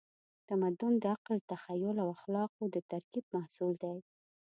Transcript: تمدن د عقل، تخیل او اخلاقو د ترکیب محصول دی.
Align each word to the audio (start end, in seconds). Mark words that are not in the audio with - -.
تمدن 0.47 0.93
د 0.99 1.03
عقل، 1.15 1.37
تخیل 1.51 1.95
او 2.03 2.07
اخلاقو 2.17 2.63
د 2.73 2.75
ترکیب 2.91 3.25
محصول 3.35 3.71
دی. 3.83 3.97